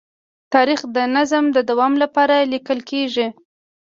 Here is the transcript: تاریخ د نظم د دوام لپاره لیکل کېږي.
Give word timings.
تاریخ 0.53 0.81
د 0.95 0.97
نظم 1.15 1.43
د 1.55 1.57
دوام 1.69 1.93
لپاره 2.03 2.35
لیکل 2.53 2.79
کېږي. 2.91 3.27